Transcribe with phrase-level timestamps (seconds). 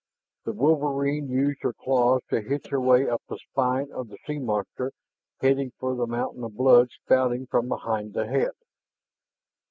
[0.45, 4.39] The wolverine used her claws to hitch her way up the spine of the sea
[4.39, 4.93] monster,
[5.41, 8.53] heading for the mountain of blood spouting from behind the head.